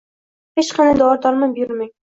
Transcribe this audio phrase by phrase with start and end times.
[0.61, 1.95] Hech qanday dori-dormon buyurmang